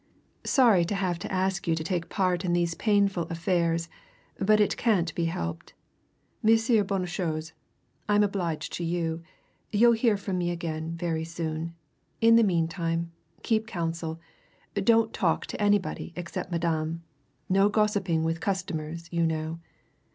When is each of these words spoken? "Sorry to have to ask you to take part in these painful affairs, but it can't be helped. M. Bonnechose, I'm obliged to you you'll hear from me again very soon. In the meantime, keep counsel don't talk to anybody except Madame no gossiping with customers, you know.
"Sorry 0.47 0.83
to 0.85 0.95
have 0.95 1.19
to 1.19 1.31
ask 1.31 1.67
you 1.67 1.75
to 1.75 1.83
take 1.83 2.09
part 2.09 2.43
in 2.43 2.53
these 2.53 2.73
painful 2.73 3.25
affairs, 3.29 3.87
but 4.39 4.59
it 4.59 4.75
can't 4.75 5.13
be 5.13 5.25
helped. 5.25 5.75
M. 6.43 6.49
Bonnechose, 6.87 7.51
I'm 8.09 8.23
obliged 8.23 8.73
to 8.73 8.83
you 8.83 9.21
you'll 9.71 9.91
hear 9.91 10.17
from 10.17 10.39
me 10.39 10.49
again 10.49 10.95
very 10.97 11.23
soon. 11.23 11.75
In 12.19 12.35
the 12.35 12.41
meantime, 12.43 13.11
keep 13.43 13.67
counsel 13.67 14.19
don't 14.73 15.13
talk 15.13 15.45
to 15.45 15.61
anybody 15.61 16.13
except 16.15 16.51
Madame 16.51 17.03
no 17.47 17.69
gossiping 17.69 18.23
with 18.23 18.41
customers, 18.41 19.07
you 19.11 19.23
know. 19.27 19.59